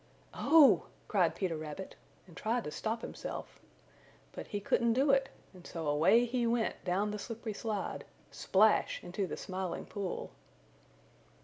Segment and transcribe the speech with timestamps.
[0.33, 1.95] "Oh," cried Peter Rabbit,
[2.25, 3.59] and tried to stop himself.
[4.31, 9.03] But he couldn't do it and so away he went down the slippery slide, splash
[9.03, 10.31] into the Smiling Pool.